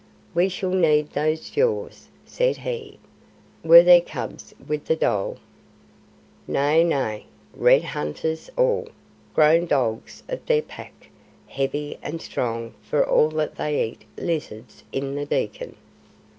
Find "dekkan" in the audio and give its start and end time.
15.27-15.75